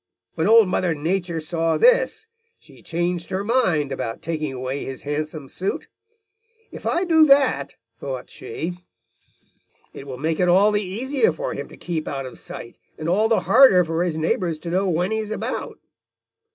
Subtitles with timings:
[0.33, 2.25] "When Old Mother Nature saw this,
[2.57, 5.89] she changed her mind about taking away his handsome suit.
[6.71, 8.79] 'If I do that,' thought she,
[9.93, 13.07] 'it will make it all the easier for him to keep out of sight, and
[13.07, 15.77] all the harder for his neighbors to know when he is about.'